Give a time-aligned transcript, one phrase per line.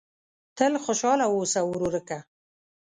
[0.57, 2.19] تل خوشاله اوسه ورورکه!